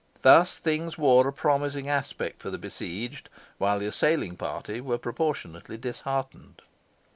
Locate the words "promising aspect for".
1.31-2.49